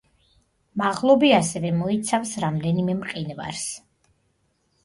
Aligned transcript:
მაღლობი 0.81 1.29
ასევე 1.39 1.71
მოიცავს 1.81 2.31
რამდენიმე 2.45 2.97
მყინვარს. 3.03 3.71